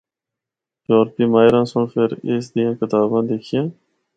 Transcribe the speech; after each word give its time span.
یورپی 0.89 1.23
ماہراں 1.31 1.65
سنڑ 1.71 1.85
فر 1.93 2.09
اس 2.29 2.45
دیاں 2.53 2.73
کتاباں 2.79 3.23
دکھیاں۔ 3.29 3.65